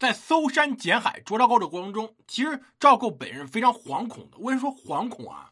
[0.00, 4.38] 在搜山捡海捉赵构的过程中，其实赵构本人非常惶恐的。
[4.38, 5.50] 为什么说惶恐啊？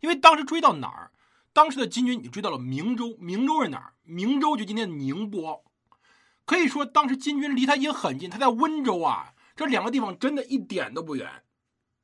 [0.00, 1.12] 因为当时追到哪儿，
[1.54, 3.16] 当时的金军已经追到了明州。
[3.18, 3.94] 明州是哪儿？
[4.02, 5.64] 明州就今天的宁波。
[6.44, 11.44] 可以说，当时金军离他已经很近，他在温州啊，这两个地方真的一点都不远。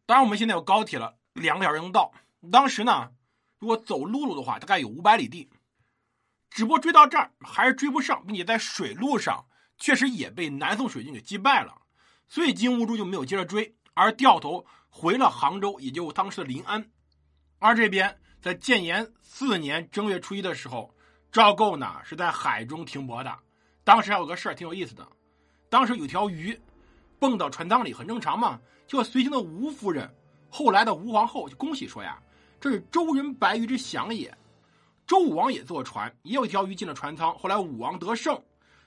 [0.07, 2.15] 当然，我们现在有高铁了，两个小时能到。
[2.51, 3.11] 当时呢，
[3.59, 5.51] 如果走陆路的话，大概有五百里地。
[6.49, 9.45] 只不过追到这儿还是追不上，并且在水路上
[9.77, 11.82] 确实也被南宋水军给击败了，
[12.33, 16.83] 所以金兀术就没有接着追，而掉头回了杭州，也就当时的临安。
[17.59, 20.95] 而这边在建炎四年正月初一的时候，
[21.31, 23.39] 赵构呢是在海中停泊的。
[23.85, 25.07] 当时还有个事儿挺有意思的，
[25.69, 26.59] 当时有条鱼
[27.19, 28.59] 蹦到船舱里，很正常嘛。
[28.87, 30.11] 就随行的吴夫人，
[30.49, 32.19] 后来的吴皇后就恭喜说呀
[32.59, 34.35] ：“这是周人白鱼之祥也。”
[35.07, 37.37] 周武王也坐船，也有一条鱼进了船舱。
[37.37, 38.43] 后来武王得胜，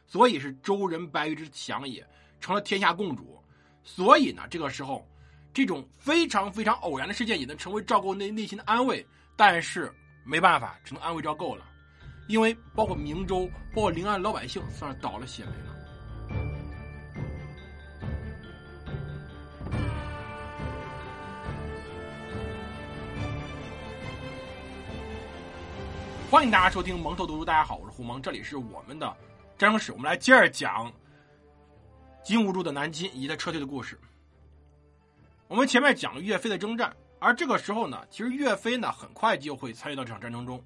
[0.07, 2.03] 所以是周人白鱼之祥也，
[2.45, 3.41] 成了天下共主。
[3.83, 5.03] 所以呢，这个时候，
[5.51, 9.03] 这种非常非常偶然的事件也能成为赵构内内心的安慰。
[9.35, 9.91] 但是
[10.23, 11.65] 没办法，只能安慰赵构了，
[12.27, 15.73] 因为包括明州，包括临安老百姓，算是倒了血霉了。
[26.29, 27.43] 欢迎大家收听蒙头读书。
[27.43, 29.07] 大家好，我是胡蒙，这里是我们的
[29.57, 29.91] 战争史。
[29.91, 30.93] 我们来接着讲
[32.25, 33.99] 金兀术的南侵以及他撤退的故事。
[35.47, 40.61] 我们前面讲了岳飞的征战，而这个时候呢，其实岳飞呢很快就会参与到这场战争中。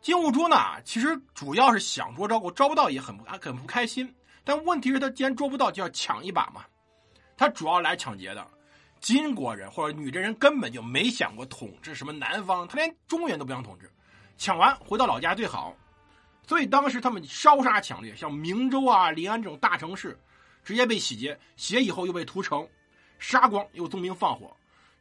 [0.00, 4.12] 金兀术呢，其实主要是想捉赵构，招不到也很不很不开心。
[4.42, 6.64] 但问题是，他既然捉不到，就要抢一把嘛。
[7.36, 8.44] 他主要来抢劫的。
[9.00, 13.92] 金国人或者女真人根本就没想过统治什么南方，他连中原都不想统治，
[14.38, 15.76] 抢完回到老家最好。
[16.46, 20.18] 所以当时他们烧杀抢掠，像明州啊、临安这种大城市，
[20.64, 22.68] 直接被洗劫，洗劫以后又被屠城，
[23.18, 24.54] 杀光又纵兵放火。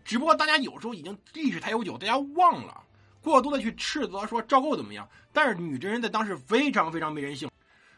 [0.03, 2.83] 只不过大家有时候已经历史太悠久，大家忘了
[3.21, 5.07] 过多的去斥责说赵构怎么样。
[5.33, 7.49] 但是女真人在当时非常非常没人性。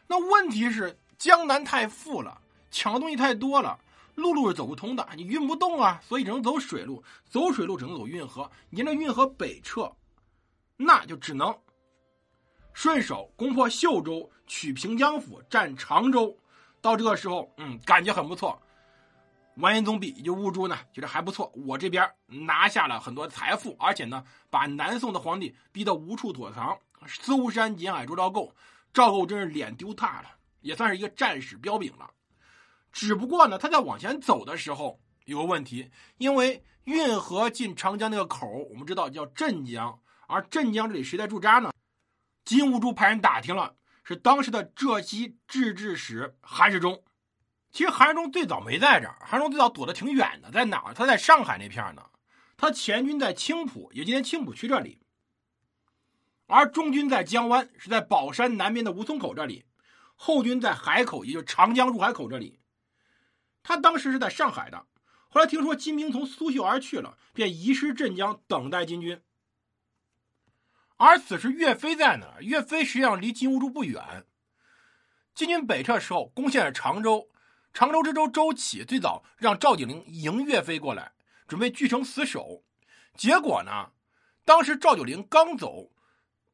[0.06, 3.78] 那问题是江南太富了，抢的东西太多了。
[4.14, 7.02] 陆路是走不通的，你运不动啊，所以只能走水路。
[7.28, 9.90] 走水路只能走运河，沿着运河北撤，
[10.76, 11.52] 那就只能
[12.74, 16.36] 顺手攻破秀州，取平江府，占常州。
[16.82, 18.60] 到这个时候，嗯，感觉很不错。
[19.58, 21.50] 完颜宗弼也就兀术呢，觉得还不错。
[21.54, 26.76] 我这边拿下了很多财富，而且呢，把南宋的皇帝逼得无处躲藏。
[27.06, 28.52] 搜山捡海捉赵构，
[28.92, 30.28] 赵构真是脸丢大了，
[30.60, 32.10] 也算是一个战史彪炳了。
[32.90, 41.70] 只不过呢，他在往前走的时候有个问题，因为运河进长江那个口，我们知道叫镇江，而镇江这里谁在驻扎呢？
[42.44, 47.02] 金兀术派人打听了，是当时的浙西制置使韩世忠。
[47.72, 50.94] 其实韩世忠最早没在这儿，韩世忠最早躲得挺远的，在哪儿？
[50.94, 52.02] 他在上海那片呢。
[52.56, 55.00] 他前军在青浦，也今天青浦区这里，
[56.46, 59.64] 而中军在江湾，是在宝山南边的吴淞口这里，
[60.14, 62.60] 后军在海口，也就是长江入海口这里。
[63.64, 64.86] 他当时是在上海的，
[65.28, 69.20] 后来听说金兵从苏绣而去了，便移师镇江等待金军。
[70.96, 72.42] 而此时岳飞在哪儿？
[72.42, 74.24] 岳飞实际上离金兀术不远。
[75.34, 77.28] 金军北撤时候攻陷了常州，
[77.72, 81.12] 常州知州周启最早让赵景灵迎岳飞过来，
[81.48, 82.62] 准备据城死守。
[83.16, 83.90] 结果呢，
[84.44, 85.90] 当时赵九龄刚走，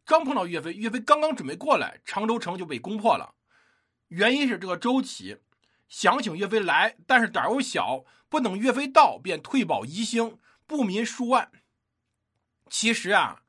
[0.05, 3.35] 刚碰到岳飞，岳飞刚刚准备过来，常州城就被攻破了。
[4.09, 5.39] 原因是这个周启。
[5.89, 11.51] 想请岳飞来，但是胆儿又小，不等岳飞到，便退保宜兴，不民数万。
[12.69, 13.43] 其实啊，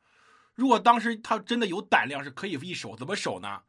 [0.56, 3.64] 如果当时他真的有胆量，是可以一守，怎么守呢？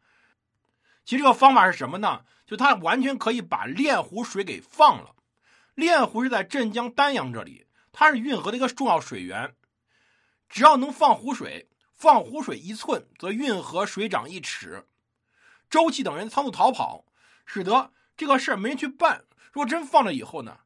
[1.05, 2.25] 其实这个方法是什么呢？
[2.47, 5.17] 就他完全可以把练湖水给放了。
[5.75, 9.55] 练湖是在镇江丹阳这里，它是运河的一个重要水源。
[10.49, 14.87] 只要能放湖水，放湖水一寸，则运河水涨一尺。
[15.71, 17.07] 周琦等人仓促逃跑，
[17.47, 17.93] 使得。
[18.15, 19.25] 这个事儿没人去办。
[19.53, 20.59] 如果真放了以后呢，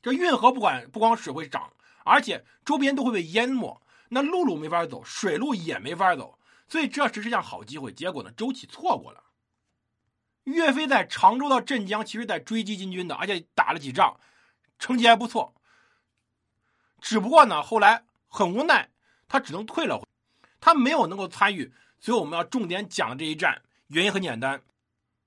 [0.00, 6.38] 这运河不管不光水会涨，而且周边都会被淹没，那陆路没法走，水路也没法走。
[6.68, 7.92] 所以这只是项好机会。
[7.92, 9.24] 结果呢，周启错过了。
[10.44, 14.18] 岳飞在常州到镇江，其实在追击金军的，而且打了几仗，
[14.78, 15.54] 成绩还不错。
[17.00, 18.90] 只不过呢，后来很无奈，
[19.28, 20.02] 他只能退了，
[20.60, 21.72] 他没有能够参与。
[22.00, 24.62] 所以我们要重点讲这一战，原因很简单。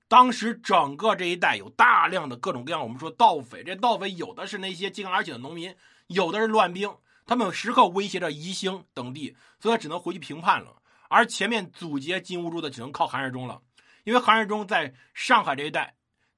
[0.08, 5.76] 当时整个这一带有大量的各种各样，我们说盗匪，这盗匪有的是那些揭竿而起的农民，
[6.08, 6.94] 有的是乱兵，
[7.26, 10.82] 他们时刻威胁着宜兴等地，所以他只能回去平叛了。
[11.08, 13.62] 而前面阻截金兀术的只能靠韩世忠了，
[14.04, 15.96] 因为韩世忠在上海这一带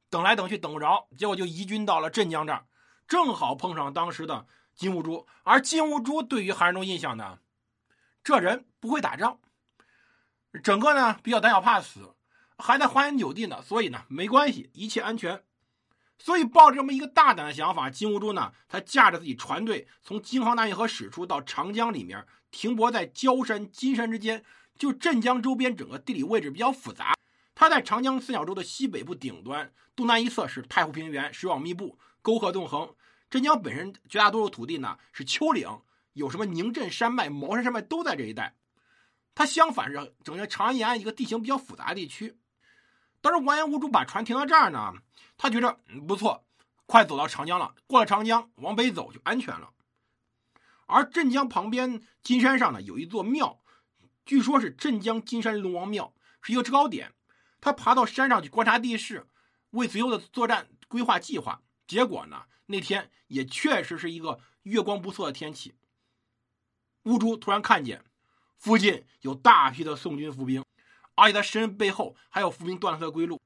[0.09, 2.65] 等来等去等不着，结果就移军到了镇江这儿，
[3.07, 5.27] 正好碰上当时的金兀术。
[5.43, 7.39] 而金兀术对于韩世忠印象呢，
[8.23, 9.39] 这人不会打仗，
[10.63, 12.15] 整个呢比较胆小怕死，
[12.57, 15.43] 还在花天酒地呢，所以呢没关系，一切安全。
[16.17, 24.43] 所以抱着这么一个大胆的想法，金兀术呢，他驾着自己船队从京杭大运河驶出，到长江里面停泊在焦山、金山之间。
[24.75, 27.13] 就镇江周边整个地理位置比较复杂，
[27.53, 32.95] 它在长江三角洲的西北部顶端，东南一侧是太湖平原，水网密布，沟壑纵横。
[33.29, 35.69] 镇江本身绝大多数土地呢是丘陵，
[36.13, 38.55] 有什么宁镇山脉、茅山山脉都在这一带。
[39.35, 42.35] 它相反是整个长安沿岸一个地形比较复杂的地区。
[43.23, 44.93] 当时完颜兀术把船停到这儿呢。
[45.37, 46.45] 他觉着不错，
[46.85, 47.73] 快走到长江了。
[47.87, 49.71] 过了长江，往北走就安全了。
[50.87, 53.61] 而镇江旁边金山上呢，有一座庙，
[54.25, 57.13] 据说是镇江金山龙王庙，是一个制高点。
[57.61, 59.25] 他爬到山上去观察地势，
[59.69, 61.61] 为随后的作战规划计划。
[61.87, 65.75] 结果呢，那天也确实是一个月光不错的天气。
[67.03, 68.03] 乌珠突然看见
[68.57, 70.62] 附近有大批的宋军伏兵，
[71.15, 73.39] 而且他身背后还有伏兵断了他的归路。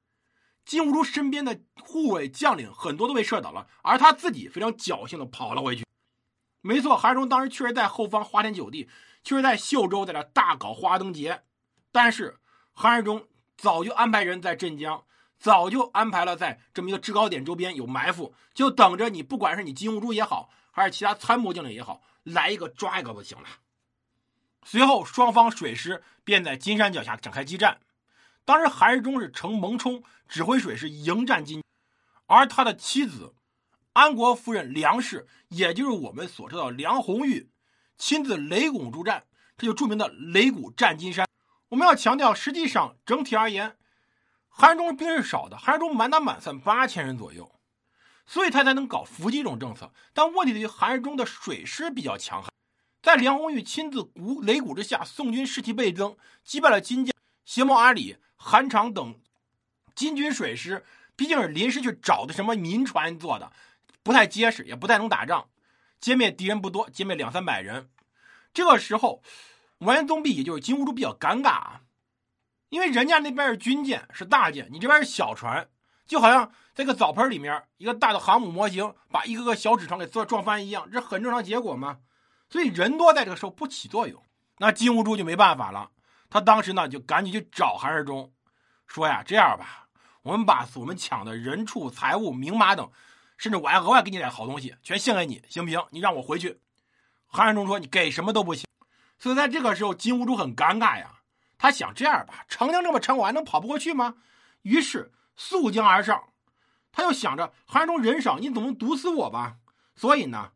[0.66, 5.86] 金兀术身边的护卫将领很多都被射倒了，而他自己非常侥幸的跑了回去。
[6.62, 8.90] 没错，韩世忠当时确实在后方花天酒地，
[9.24, 11.44] 确实在秀州在这大搞花灯节。
[11.94, 12.38] 但是
[12.74, 13.25] 韩世忠
[13.56, 15.06] 早就安排人在镇江，
[15.40, 23.48] 早就安排了在这么一个制高点周边有埋伏，就等着你，不管是你金兀术也好，还是其他参谋将领也好，来一个抓一个就行了。
[24.69, 27.80] 随后双方水师便在金山脚下展开激战。
[28.44, 31.64] 当时韩世忠是乘蒙冲指挥水师迎战金，
[32.25, 33.34] 而他的妻子
[33.94, 37.50] 安国夫人梁氏，也就是我们所知道梁红玉，
[37.98, 39.24] 亲自擂鼓助战，
[39.58, 41.25] 这就著名的擂鼓战金山。
[41.69, 43.78] 我们要强调，实际上整体而言，
[44.50, 47.58] 韩世忠兵是少的，韩世忠满打满算八千人左右，
[48.25, 49.94] 所以他才能搞伏击这种政策。
[50.14, 52.52] 但问题在于韩世忠的水师比较强悍，
[53.07, 57.15] 在梁红玉亲自鼓擂鼓之下，宋军士气倍增，击败了金将
[57.45, 58.18] 邪魔阿里。
[58.36, 59.15] 韩长等
[59.95, 60.83] 金军水师
[61.15, 63.54] 毕竟是临时去找的什么民船做的，
[64.04, 65.48] 不太结实，也不太能打仗，
[66.01, 67.88] 歼灭敌人不多，歼灭两三百人。
[68.54, 69.24] 这个时候，
[69.77, 71.81] 完颜宗弼也就是金兀术比较尴尬啊，
[72.68, 75.69] 因为人家那边是军舰，是大舰，你这边是小船，
[76.06, 82.00] 就好像在个澡盆里面一个大的航母模型把一个个小纸船给做撞翻一样，这很正常结果嘛。
[82.50, 84.24] 所以人多在这个时候不起作用，
[84.58, 85.92] 那金兀术就没办法了。
[86.30, 88.34] 他当时呢就赶紧去找韩世忠，
[88.86, 89.88] 说呀：“这样吧，
[90.24, 92.90] 我们把我们抢的人畜、财物、名马等，
[93.38, 95.82] 甚至我还额外给你点好东西，全献给你，行不行？
[95.92, 96.60] 你让我回去。”
[97.28, 98.68] 韩世忠说：“你给什么都不行。”
[99.20, 101.20] 所以在这个时候，金兀术很尴尬呀。
[101.58, 104.16] 他想：“这样吧，长江这么长，我还能跑不过去吗？”
[104.64, 106.30] 于是溯江而上。
[106.92, 109.58] 他又想着韩世忠人少，你总能毒死我吧？
[109.96, 110.52] 所以呢，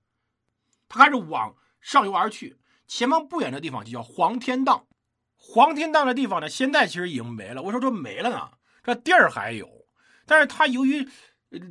[0.90, 2.57] 他开始往上游而去。
[2.88, 4.86] 前方不远的地方就叫黄天荡。
[5.36, 7.62] 黄天荡的地方呢，现在其实已经没了。
[7.62, 8.51] 为什么说没了呢？
[8.83, 9.68] 这地儿还有，
[10.25, 11.07] 但是它由于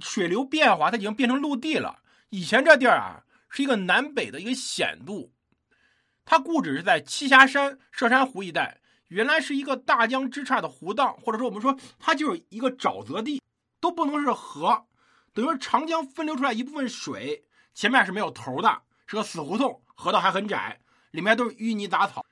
[0.01, 2.03] 水流变化，它已经变成陆地了。
[2.31, 5.33] 以前这地儿啊，是一个南北的一个险渡，
[6.25, 13.43] 它故址是在栖霞山摄山湖一带，原来是一个大江之岔的湖荡，或者说我们说它就是一个沼泽地，
[13.81, 14.87] 都不能是河，
[15.33, 17.45] 等于长江分流出来一部分水，
[17.75, 20.79] 前面是没有头的，是个死胡同，河道还很窄，
[21.11, 22.25] 里面都是淤泥杂草。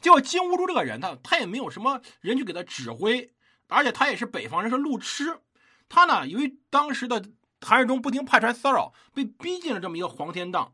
[0.00, 3.32] 结果金兀术这个人，他他也没有什么人去给他指挥，
[3.68, 5.38] 而且他也是北方人，是路痴。
[5.88, 7.24] 他呢，由于当时的
[7.60, 10.72] 韩世忠不停派船骚扰，被逼进了这么一个黄天荡。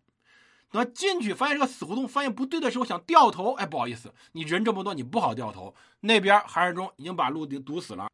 [0.70, 5.74] 等进去发现这个死胡同，发现不对的时候，想掉头，哎，不好意思，你人这么多，你不好掉头。
[6.00, 8.08] 那边韩世忠已经把路给堵死了，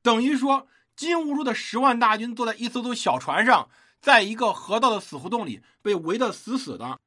[0.00, 3.68] 等于说金兀术的十万大军坐在一艘艘小船上，
[4.00, 6.98] 在一个河道的死胡同里被围得死死的。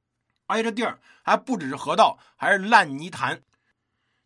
[0.48, 3.42] 而且这地儿还不只是河道，还是烂泥潭，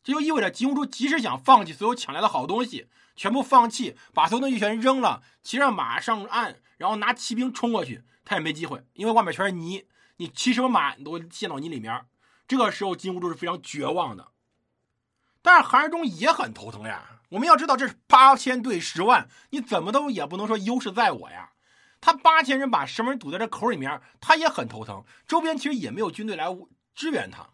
[0.03, 9.85] 这就意味着金兀术即使想放弃所有抢来的好东西，全部放弃，把所有东西全扔了，骑上马上岸，然后拿骑兵冲过去，他也没机会，因为外面全是泥，
[10.17, 12.05] 你骑什么马你都陷到泥里面。
[12.47, 14.29] 这个时候金兀术是非常绝望的，
[15.43, 17.21] 但是韩世忠也很头疼呀。
[17.29, 21.51] 我们要知道这是八千对十万，你怎么都也不能说优势在我呀。
[22.01, 25.03] 他八千人把什么人堵在这口里面，他也很头疼。
[25.27, 26.45] 周边其实也没有军队来
[26.93, 27.49] 支援他。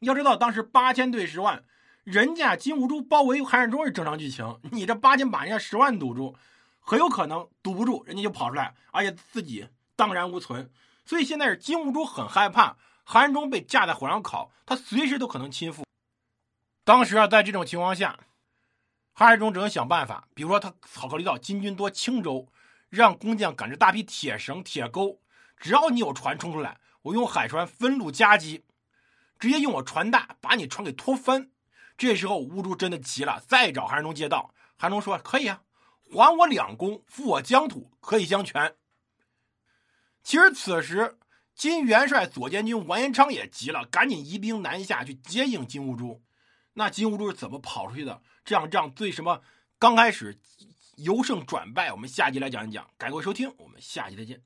[0.00, 1.64] 要知道，当时八千对十万，
[2.04, 6.36] 人家金兀术包围韩世忠是正常剧情，你这八千把人家十万堵住，
[6.80, 10.70] 很有可能堵不住，人家就跑出来，而且自己荡然无存。
[11.04, 15.84] 所以现在是金兀术很害怕韩世忠被架在火上烤，他随时都可能倾覆。
[16.84, 18.18] 当时啊，在这种情况下，
[19.12, 22.46] 韩世忠只能想办法，比如说他考虑到金军多青州，
[22.88, 25.20] 让工匠赶着大批铁绳、铁钩，
[25.58, 28.64] 只要你有船冲出来，我用海船分路夹击，
[29.38, 31.50] 直接用我船大把你船给拖翻。
[31.98, 34.54] 这时候乌珠真的急了，再找韩世忠借道。
[34.76, 35.62] 韩忠说：“可以啊，
[36.12, 38.76] 还我两宫，复我疆土，可以相全。”
[40.22, 41.18] 其实此时
[41.54, 46.22] 金元帅左监军完颜昌也急了，赶紧移兵南下去接应金兀术。
[46.74, 48.20] 那金兀术是怎么跑出去的？
[48.44, 49.40] 这场仗最什么？
[49.78, 50.38] 刚开始
[50.96, 52.90] 由胜转败，我们下集来讲一讲。
[52.96, 54.45] 感谢收听，我们下期再见。